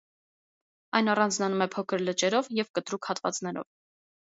[1.01, 3.75] Այն առանձնանում է փոքր լճերով և կտրուկ հատվածներով։